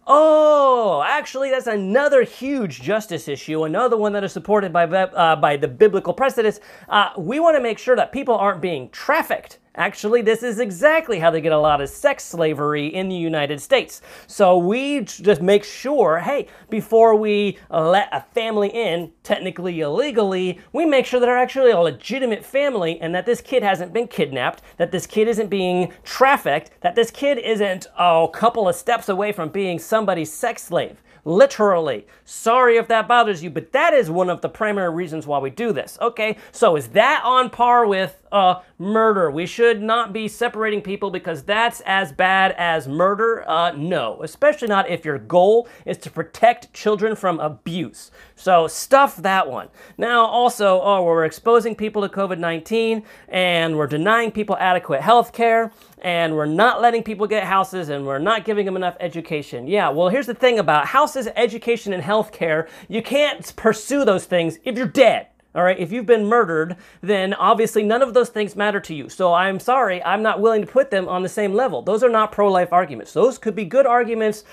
Oh, 0.09 1.03
actually, 1.05 1.49
that's 1.49 1.67
another 1.67 2.23
huge 2.23 2.81
justice 2.81 3.27
issue, 3.27 3.65
another 3.65 3.97
one 3.97 4.13
that 4.13 4.23
is 4.23 4.31
supported 4.31 4.71
by, 4.71 4.85
uh, 4.85 5.35
by 5.35 5.57
the 5.57 5.67
biblical 5.67 6.13
precedents. 6.13 6.61
Uh, 6.87 7.09
we 7.17 7.41
want 7.41 7.57
to 7.57 7.61
make 7.61 7.77
sure 7.77 7.93
that 7.97 8.13
people 8.13 8.33
aren't 8.33 8.61
being 8.61 8.89
trafficked 8.91 9.59
Actually, 9.77 10.24
this 10.24 10.41
is 10.41 10.60
exactly 10.60 11.19
how 11.19 11.29
they 11.29 11.39
get 11.39 11.51
a 11.51 11.57
lot 11.57 11.79
of 11.81 11.88
sex 11.88 12.24
slavery 12.24 12.88
in 12.88 13.10
the 13.10 13.15
United 13.15 13.62
States. 13.62 14.01
So 14.25 14.57
we 14.57 15.01
just 15.01 15.39
make 15.39 15.63
sure, 15.63 16.17
hey, 16.17 16.48
before 16.72 17.15
we 17.15 17.60
let 17.69 18.10
a 18.12 18.22
family 18.34 18.69
in, 18.69 19.12
technically 19.22 19.79
illegally, 19.79 20.60
we 20.74 20.86
make 20.86 21.05
sure 21.05 21.19
that 21.19 21.27
they're 21.27 21.38
actually 21.38 21.69
a 21.69 21.79
legitimate 21.79 22.43
family 22.43 23.00
and 23.00 23.13
that 23.13 23.27
this 23.27 23.39
kid 23.39 23.62
hasn't 23.62 23.93
been 23.93 24.07
kidnapped, 24.07 24.63
that 24.77 24.91
this 24.91 25.05
kid 25.05 25.27
isn't 25.27 25.50
being 25.50 25.93
trafficked, 26.03 26.72
that 26.81 26.96
this 26.96 27.12
kid 27.12 27.38
isn't 27.38 27.86
oh, 28.00 28.25
a 28.25 28.31
couple 28.31 28.67
of 28.67 28.75
steps 28.75 29.07
away 29.07 29.31
from 29.31 29.50
being 29.50 29.77
somebody's 29.77 30.34
sex 30.34 30.63
slave 30.63 31.03
literally. 31.27 32.07
Sorry 32.24 32.77
if 32.77 32.88
that 32.88 33.07
bothers 33.07 33.43
you, 33.43 33.50
but 33.50 33.74
that 33.74 33.93
is 33.93 34.10
one 34.10 34.29
of 34.29 34.41
the 34.41 34.50
primary 34.50 34.89
reasons 34.89 35.27
why 35.27 35.39
we 35.39 35.50
do 35.50 35.74
this. 35.74 35.98
Okay, 36.01 36.38
so 36.51 36.77
is 36.77 36.88
that 36.89 37.22
on 37.25 37.50
par 37.50 37.86
with 37.86 38.24
uh, 38.31 38.62
murder? 38.77 39.31
We 39.31 39.46
should 39.46 39.81
not 39.81 40.13
be 40.13 40.27
separating 40.27 40.81
people 40.81 41.10
because 41.10 41.43
that's 41.43 41.81
as 41.81 42.12
bad 42.12 42.53
as 42.57 42.88
murder? 42.88 43.48
Uh, 43.48 43.72
no, 43.72 44.22
especially 44.24 44.67
not 44.67 44.89
if 44.89 45.05
your 45.05 45.17
goal 45.17 45.67
is 45.86 45.98
to 46.00 46.12
protect 46.12 46.74
children 46.74 47.15
from 47.15 47.39
abuse. 47.39 48.12
So 48.36 48.67
stuff 48.67 49.17
that 49.17 49.50
one. 49.50 49.69
Now, 49.98 50.25
also, 50.25 50.79
oh, 50.81 51.03
we're 51.03 51.25
exposing 51.25 51.75
people 51.75 52.01
to 52.01 52.10
COVID 52.10 52.38
19 52.38 53.03
and 53.29 53.77
we're 53.77 53.88
denying 53.88 54.31
people 54.31 54.57
adequate 54.60 55.01
health 55.01 55.34
care 55.34 55.72
and 56.01 56.36
we're 56.36 56.46
not 56.46 56.81
letting 56.81 57.03
people 57.03 57.27
get 57.27 57.43
houses 57.43 57.89
and 57.89 58.05
we're 58.05 58.19
not 58.19 58.46
giving 58.46 58.65
them 58.65 58.75
enough 58.75 58.96
education. 59.00 59.67
Yeah, 59.67 59.89
well, 59.89 60.10
here's 60.10 60.27
the 60.27 60.34
thing 60.34 60.60
about 60.60 60.86
houses, 60.88 61.27
education, 61.36 61.93
and 61.93 62.03
healthcare 62.03 62.67
you 62.88 63.01
can't 63.01 63.55
pursue 63.55 64.05
those 64.05 64.25
things 64.25 64.60
if 64.63 64.77
you're 64.77 64.88
dead. 64.88 65.27
All 65.57 65.63
right, 65.63 65.79
if 65.79 65.91
you've 65.91 66.05
been 66.05 66.27
murdered, 66.27 66.75
then 67.01 67.33
obviously 67.33 67.81
none 67.81 68.03
of 68.03 68.13
those 68.13 68.29
things 68.29 68.55
matter 68.55 68.79
to 68.79 68.93
you. 68.93 69.09
So 69.09 69.33
I'm 69.33 69.59
sorry, 69.59 70.03
I'm 70.03 70.21
not 70.21 70.39
willing 70.39 70.61
to 70.61 70.71
put 70.71 70.91
them 70.91 71.09
on 71.09 71.23
the 71.23 71.29
same 71.29 71.55
level. 71.55 71.81
Those 71.81 72.03
are 72.03 72.09
not 72.09 72.31
pro 72.31 72.51
life 72.51 72.71
arguments. 72.71 73.11
Those 73.11 73.39
could 73.39 73.55
be 73.55 73.65
good 73.65 73.87
arguments 73.87 74.43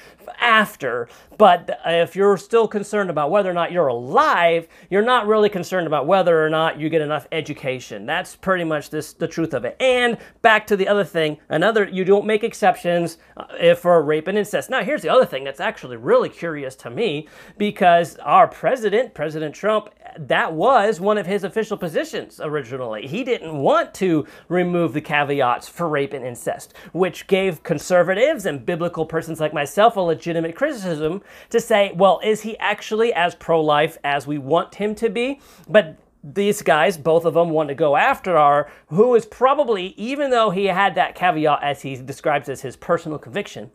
after, 0.40 1.06
but 1.36 1.78
if 1.84 2.16
you're 2.16 2.38
still 2.38 2.66
concerned 2.66 3.10
about 3.10 3.30
whether 3.30 3.50
or 3.50 3.52
not 3.52 3.70
you're 3.70 3.88
alive, 3.88 4.66
you're 4.88 5.02
not 5.02 5.26
really 5.26 5.50
concerned 5.50 5.86
about 5.86 6.06
whether 6.06 6.42
or 6.42 6.48
not 6.48 6.80
you 6.80 6.88
get 6.88 7.02
enough 7.02 7.26
education. 7.32 8.06
That's 8.06 8.34
pretty 8.34 8.64
much 8.64 8.88
this, 8.88 9.12
the 9.12 9.28
truth 9.28 9.52
of 9.52 9.66
it. 9.66 9.76
And 9.80 10.16
back 10.40 10.66
to 10.68 10.76
the 10.76 10.88
other 10.88 11.04
thing, 11.04 11.36
another, 11.50 11.86
you 11.86 12.06
don't 12.06 12.24
make 12.24 12.44
exceptions 12.44 13.18
uh, 13.36 13.74
for 13.74 14.02
rape 14.02 14.26
and 14.26 14.38
incest. 14.38 14.70
Now, 14.70 14.82
here's 14.82 15.02
the 15.02 15.10
other 15.10 15.26
thing 15.26 15.44
that's 15.44 15.60
actually 15.60 15.98
really 15.98 16.30
curious 16.30 16.74
to 16.76 16.88
me 16.88 17.28
because 17.58 18.16
our 18.20 18.48
president, 18.48 19.12
President 19.12 19.54
Trump, 19.54 19.90
that 20.16 20.54
was 20.54 20.93
one 21.00 21.18
of 21.18 21.26
his 21.26 21.44
official 21.44 21.76
positions 21.76 22.40
originally. 22.42 23.06
He 23.06 23.24
didn't 23.24 23.56
want 23.56 23.94
to 23.94 24.26
remove 24.48 24.92
the 24.92 25.00
caveats 25.00 25.68
for 25.68 25.88
rape 25.88 26.12
and 26.12 26.24
incest, 26.24 26.74
which 26.92 27.26
gave 27.26 27.62
conservatives 27.62 28.46
and 28.46 28.64
biblical 28.64 29.06
persons 29.06 29.40
like 29.40 29.54
myself 29.54 29.96
a 29.96 30.00
legitimate 30.00 30.56
criticism 30.56 31.22
to 31.50 31.60
say, 31.60 31.92
well, 31.94 32.20
is 32.24 32.42
he 32.42 32.58
actually 32.58 33.12
as 33.12 33.34
pro 33.34 33.60
life 33.60 33.98
as 34.04 34.26
we 34.26 34.38
want 34.38 34.74
him 34.74 34.94
to 34.96 35.08
be? 35.08 35.40
But 35.68 35.96
these 36.24 36.62
guys, 36.62 36.96
both 36.96 37.26
of 37.26 37.34
them, 37.34 37.50
want 37.50 37.68
to 37.68 37.74
go 37.74 37.96
after 37.96 38.36
our, 38.36 38.70
who 38.86 39.14
is 39.14 39.26
probably, 39.26 39.88
even 39.98 40.30
though 40.30 40.50
he 40.50 40.66
had 40.66 40.94
that 40.94 41.14
caveat 41.14 41.62
as 41.62 41.82
he 41.82 41.96
describes 41.96 42.48
as 42.48 42.62
his 42.62 42.76
personal 42.76 43.18
conviction, 43.18 43.70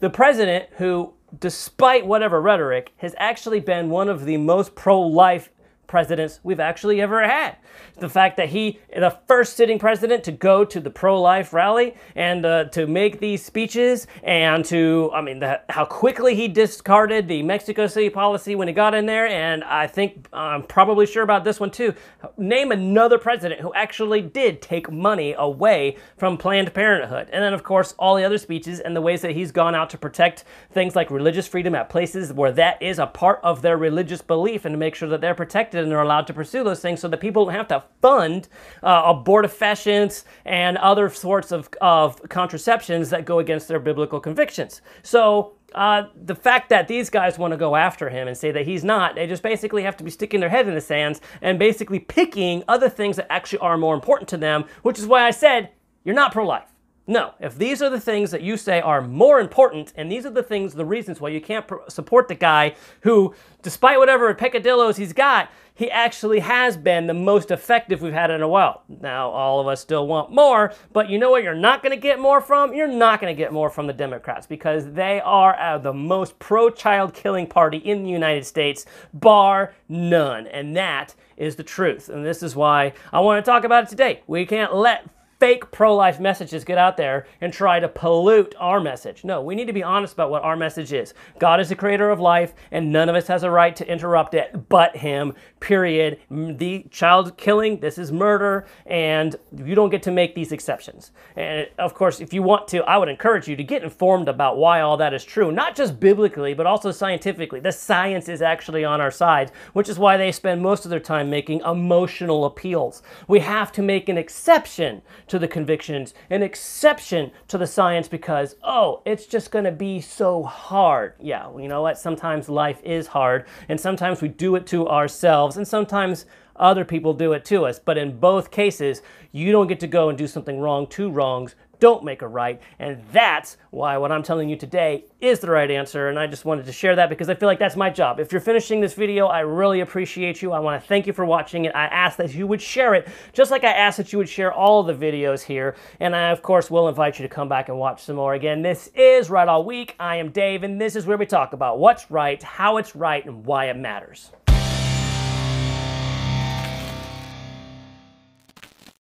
the 0.00 0.10
president 0.10 0.68
who, 0.76 1.14
despite 1.40 2.06
whatever 2.06 2.42
rhetoric, 2.42 2.92
has 2.98 3.14
actually 3.16 3.60
been 3.60 3.88
one 3.88 4.10
of 4.10 4.26
the 4.26 4.36
most 4.36 4.74
pro 4.74 5.00
life 5.00 5.48
presidents 5.86 6.40
we've 6.42 6.60
actually 6.60 7.00
ever 7.00 7.26
had. 7.26 7.56
The 7.98 8.08
fact 8.08 8.36
that 8.36 8.48
he, 8.50 8.80
the 8.94 9.16
first 9.26 9.56
sitting 9.56 9.78
president 9.78 10.24
to 10.24 10.32
go 10.32 10.64
to 10.64 10.80
the 10.80 10.90
pro-life 10.90 11.52
rally 11.52 11.94
and 12.14 12.44
uh, 12.44 12.64
to 12.66 12.86
make 12.86 13.20
these 13.20 13.44
speeches 13.44 14.06
and 14.22 14.64
to, 14.66 15.10
I 15.14 15.20
mean, 15.20 15.40
the, 15.40 15.60
how 15.68 15.84
quickly 15.84 16.34
he 16.34 16.48
discarded 16.48 17.28
the 17.28 17.42
Mexico 17.42 17.86
City 17.86 18.10
policy 18.10 18.54
when 18.54 18.68
he 18.68 18.74
got 18.74 18.94
in 18.94 19.06
there, 19.06 19.26
and 19.26 19.64
I 19.64 19.86
think 19.86 20.26
I'm 20.32 20.62
probably 20.62 21.06
sure 21.06 21.22
about 21.22 21.44
this 21.44 21.60
one 21.60 21.70
too. 21.70 21.94
Name 22.36 22.72
another 22.72 23.18
president 23.18 23.60
who 23.60 23.72
actually 23.74 24.20
did 24.22 24.62
take 24.62 24.90
money 24.90 25.34
away 25.36 25.96
from 26.16 26.36
Planned 26.36 26.72
Parenthood. 26.74 27.28
And 27.32 27.42
then, 27.42 27.52
of 27.52 27.62
course, 27.62 27.94
all 27.98 28.16
the 28.16 28.24
other 28.24 28.38
speeches 28.38 28.80
and 28.80 28.94
the 28.94 29.00
ways 29.00 29.22
that 29.22 29.32
he's 29.32 29.52
gone 29.52 29.74
out 29.74 29.90
to 29.90 29.98
protect 29.98 30.44
things 30.70 30.96
like 30.96 31.10
religious 31.10 31.46
freedom 31.46 31.74
at 31.74 31.88
places 31.88 32.32
where 32.32 32.52
that 32.52 32.80
is 32.82 32.98
a 32.98 33.06
part 33.06 33.40
of 33.42 33.62
their 33.62 33.76
religious 33.76 34.22
belief 34.22 34.64
and 34.64 34.72
to 34.72 34.78
make 34.78 34.94
sure 34.94 35.08
that 35.08 35.20
they're 35.20 35.34
protected 35.34 35.73
protected 35.74 35.84
and 35.84 35.92
are 35.92 36.02
allowed 36.02 36.26
to 36.26 36.32
pursue 36.32 36.64
those 36.64 36.80
things 36.80 37.00
so 37.00 37.08
that 37.08 37.20
people 37.20 37.44
don't 37.44 37.54
have 37.54 37.68
to 37.68 37.82
fund 38.00 38.48
uh, 38.82 39.12
abortifacients 39.12 40.24
and 40.44 40.76
other 40.78 41.08
sorts 41.08 41.52
of, 41.52 41.68
of 41.80 42.20
contraceptions 42.28 43.10
that 43.10 43.24
go 43.24 43.38
against 43.38 43.68
their 43.68 43.80
biblical 43.80 44.20
convictions. 44.20 44.82
So 45.02 45.54
uh, 45.74 46.04
the 46.14 46.34
fact 46.34 46.68
that 46.68 46.86
these 46.86 47.10
guys 47.10 47.38
want 47.38 47.52
to 47.52 47.56
go 47.56 47.74
after 47.74 48.08
him 48.08 48.28
and 48.28 48.36
say 48.36 48.52
that 48.52 48.64
he's 48.66 48.84
not, 48.84 49.16
they 49.16 49.26
just 49.26 49.42
basically 49.42 49.82
have 49.82 49.96
to 49.96 50.04
be 50.04 50.10
sticking 50.10 50.40
their 50.40 50.50
head 50.50 50.68
in 50.68 50.74
the 50.74 50.80
sands 50.80 51.20
and 51.42 51.58
basically 51.58 51.98
picking 51.98 52.62
other 52.68 52.88
things 52.88 53.16
that 53.16 53.26
actually 53.30 53.58
are 53.58 53.76
more 53.76 53.94
important 53.94 54.28
to 54.28 54.36
them, 54.36 54.64
which 54.82 54.98
is 54.98 55.06
why 55.06 55.26
I 55.26 55.32
said, 55.32 55.70
you're 56.04 56.14
not 56.14 56.32
pro 56.32 56.46
life. 56.46 56.73
No, 57.06 57.34
if 57.38 57.58
these 57.58 57.82
are 57.82 57.90
the 57.90 58.00
things 58.00 58.30
that 58.30 58.40
you 58.40 58.56
say 58.56 58.80
are 58.80 59.02
more 59.02 59.38
important, 59.38 59.92
and 59.94 60.10
these 60.10 60.24
are 60.24 60.30
the 60.30 60.42
things, 60.42 60.72
the 60.72 60.86
reasons 60.86 61.20
why 61.20 61.28
you 61.28 61.40
can't 61.40 61.66
support 61.88 62.28
the 62.28 62.34
guy 62.34 62.74
who, 63.02 63.34
despite 63.60 63.98
whatever 63.98 64.32
peccadillos 64.32 64.96
he's 64.96 65.12
got, 65.12 65.50
he 65.74 65.90
actually 65.90 66.38
has 66.38 66.78
been 66.78 67.06
the 67.06 67.14
most 67.14 67.50
effective 67.50 68.00
we've 68.00 68.12
had 68.14 68.30
in 68.30 68.40
a 68.40 68.48
while. 68.48 68.84
Now, 68.88 69.28
all 69.28 69.60
of 69.60 69.66
us 69.66 69.82
still 69.82 70.06
want 70.06 70.30
more, 70.32 70.72
but 70.94 71.10
you 71.10 71.18
know 71.18 71.30
what 71.30 71.42
you're 71.42 71.54
not 71.54 71.82
going 71.82 71.90
to 71.90 72.00
get 72.00 72.18
more 72.18 72.40
from? 72.40 72.72
You're 72.72 72.86
not 72.86 73.20
going 73.20 73.34
to 73.34 73.38
get 73.38 73.52
more 73.52 73.68
from 73.68 73.86
the 73.86 73.92
Democrats 73.92 74.46
because 74.46 74.90
they 74.92 75.20
are 75.20 75.58
uh, 75.58 75.76
the 75.76 75.92
most 75.92 76.38
pro 76.38 76.70
child 76.70 77.12
killing 77.12 77.46
party 77.46 77.78
in 77.78 78.04
the 78.04 78.10
United 78.10 78.46
States, 78.46 78.86
bar 79.12 79.74
none. 79.90 80.46
And 80.46 80.74
that 80.76 81.14
is 81.36 81.56
the 81.56 81.64
truth. 81.64 82.08
And 82.08 82.24
this 82.24 82.42
is 82.42 82.56
why 82.56 82.94
I 83.12 83.20
want 83.20 83.44
to 83.44 83.50
talk 83.50 83.64
about 83.64 83.84
it 83.84 83.90
today. 83.90 84.22
We 84.26 84.46
can't 84.46 84.74
let 84.74 85.06
fake 85.44 85.70
pro 85.70 85.94
life 85.94 86.18
messages 86.18 86.64
get 86.64 86.78
out 86.78 86.96
there 86.96 87.26
and 87.38 87.52
try 87.52 87.78
to 87.78 87.86
pollute 87.86 88.54
our 88.58 88.80
message. 88.80 89.24
No, 89.24 89.42
we 89.42 89.54
need 89.54 89.66
to 89.66 89.74
be 89.74 89.82
honest 89.82 90.14
about 90.14 90.30
what 90.30 90.42
our 90.42 90.56
message 90.56 90.90
is. 90.90 91.12
God 91.38 91.60
is 91.60 91.68
the 91.68 91.74
creator 91.74 92.08
of 92.08 92.18
life, 92.18 92.54
and 92.70 92.90
none 92.90 93.10
of 93.10 93.14
us 93.14 93.26
has 93.26 93.42
a 93.42 93.50
right 93.50 93.76
to 93.76 93.86
interrupt 93.86 94.32
it 94.32 94.70
but 94.70 94.96
Him, 94.96 95.34
period. 95.60 96.18
The 96.30 96.86
child 96.90 97.36
killing, 97.36 97.80
this 97.80 97.98
is 97.98 98.10
murder, 98.10 98.66
and 98.86 99.36
you 99.54 99.74
don't 99.74 99.90
get 99.90 100.02
to 100.04 100.10
make 100.10 100.34
these 100.34 100.50
exceptions. 100.50 101.12
And 101.36 101.68
of 101.78 101.92
course, 101.92 102.20
if 102.20 102.32
you 102.32 102.42
want 102.42 102.66
to, 102.68 102.82
I 102.84 102.96
would 102.96 103.10
encourage 103.10 103.46
you 103.46 103.54
to 103.54 103.62
get 103.62 103.82
informed 103.82 104.30
about 104.30 104.56
why 104.56 104.80
all 104.80 104.96
that 104.96 105.12
is 105.12 105.26
true, 105.26 105.52
not 105.52 105.76
just 105.76 106.00
biblically, 106.00 106.54
but 106.54 106.64
also 106.64 106.90
scientifically. 106.90 107.60
The 107.60 107.70
science 107.70 108.30
is 108.30 108.40
actually 108.40 108.82
on 108.82 109.02
our 109.02 109.10
side, 109.10 109.52
which 109.74 109.90
is 109.90 109.98
why 109.98 110.16
they 110.16 110.32
spend 110.32 110.62
most 110.62 110.86
of 110.86 110.90
their 110.90 111.00
time 111.00 111.28
making 111.28 111.60
emotional 111.60 112.46
appeals. 112.46 113.02
We 113.28 113.40
have 113.40 113.72
to 113.72 113.82
make 113.82 114.08
an 114.08 114.16
exception 114.16 115.02
to 115.26 115.33
to 115.34 115.38
the 115.40 115.48
convictions, 115.48 116.14
an 116.30 116.44
exception 116.44 117.32
to 117.48 117.58
the 117.58 117.66
science 117.66 118.06
because, 118.06 118.54
oh, 118.62 119.02
it's 119.04 119.26
just 119.26 119.50
going 119.50 119.64
to 119.64 119.72
be 119.72 120.00
so 120.00 120.44
hard. 120.44 121.14
Yeah, 121.18 121.50
you 121.58 121.66
know 121.66 121.82
what? 121.82 121.98
Sometimes 121.98 122.48
life 122.48 122.80
is 122.84 123.08
hard, 123.08 123.44
and 123.68 123.80
sometimes 123.80 124.22
we 124.22 124.28
do 124.28 124.54
it 124.54 124.64
to 124.68 124.88
ourselves, 124.88 125.56
and 125.56 125.66
sometimes 125.66 126.24
other 126.56 126.84
people 126.84 127.14
do 127.14 127.32
it 127.32 127.44
to 127.46 127.66
us. 127.66 127.78
But 127.78 127.98
in 127.98 128.18
both 128.18 128.50
cases, 128.50 129.02
you 129.32 129.52
don't 129.52 129.66
get 129.66 129.80
to 129.80 129.86
go 129.86 130.08
and 130.08 130.18
do 130.18 130.26
something 130.26 130.60
wrong, 130.60 130.86
two 130.86 131.10
wrongs 131.10 131.54
don't 131.84 132.02
make 132.04 132.22
a 132.22 132.28
right. 132.28 132.62
And 132.78 133.02
that's 133.12 133.58
why 133.70 133.98
what 133.98 134.10
I'm 134.10 134.22
telling 134.22 134.48
you 134.48 134.56
today 134.56 135.04
is 135.20 135.40
the 135.40 135.50
right 135.50 135.70
answer. 135.70 136.08
And 136.08 136.18
I 136.18 136.26
just 136.26 136.46
wanted 136.46 136.64
to 136.64 136.72
share 136.72 136.96
that 136.96 137.10
because 137.10 137.28
I 137.28 137.34
feel 137.34 137.46
like 137.46 137.58
that's 137.58 137.76
my 137.76 137.90
job. 137.90 138.20
If 138.20 138.32
you're 138.32 138.40
finishing 138.40 138.80
this 138.80 138.94
video, 138.94 139.26
I 139.26 139.40
really 139.40 139.80
appreciate 139.80 140.40
you. 140.40 140.52
I 140.52 140.60
want 140.60 140.80
to 140.80 140.88
thank 140.88 141.06
you 141.06 141.12
for 141.12 141.26
watching 141.26 141.66
it. 141.66 141.74
I 141.74 141.84
ask 141.84 142.16
that 142.16 142.34
you 142.34 142.46
would 142.46 142.62
share 142.62 142.94
it, 142.94 143.08
just 143.34 143.50
like 143.50 143.64
I 143.64 143.72
ask 143.72 143.98
that 143.98 144.12
you 144.12 144.18
would 144.18 144.30
share 144.30 144.50
all 144.50 144.82
the 144.82 144.94
videos 144.94 145.42
here. 145.42 145.76
And 146.00 146.16
I, 146.16 146.30
of 146.30 146.40
course, 146.40 146.70
will 146.70 146.88
invite 146.88 147.18
you 147.18 147.28
to 147.28 147.34
come 147.34 147.50
back 147.50 147.68
and 147.68 147.78
watch 147.78 148.02
some 148.02 148.16
more. 148.16 148.34
Again, 148.34 148.62
this 148.62 148.88
is 148.94 149.28
Right 149.28 149.46
All 149.46 149.64
Week. 149.64 149.94
I 150.00 150.16
am 150.16 150.30
Dave, 150.30 150.62
and 150.62 150.80
this 150.80 150.96
is 150.96 151.06
where 151.06 151.18
we 151.18 151.26
talk 151.26 151.52
about 151.52 151.78
what's 151.78 152.10
right, 152.10 152.42
how 152.42 152.78
it's 152.78 152.96
right, 152.96 153.24
and 153.24 153.44
why 153.44 153.66
it 153.66 153.76
matters. 153.76 154.30